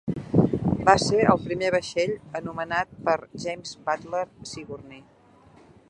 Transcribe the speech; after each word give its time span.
Va 0.87 0.93
ser 1.03 1.19
el 1.33 1.43
primer 1.43 1.69
vaixell 1.75 2.15
anomenat 2.41 2.97
per 3.09 3.15
James 3.45 3.79
Butler 3.91 4.27
Sigourney. 4.55 5.05